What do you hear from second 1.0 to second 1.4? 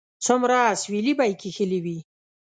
به یې